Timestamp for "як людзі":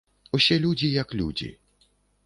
0.95-1.49